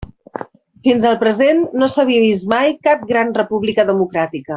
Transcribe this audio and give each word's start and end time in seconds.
Fins 0.87 1.03
al 1.09 1.19
present 1.23 1.59
no 1.81 1.89
s'havia 1.95 2.23
vist 2.25 2.49
mai 2.57 2.73
cap 2.89 3.05
gran 3.13 3.31
república 3.41 3.87
democràtica. 3.93 4.49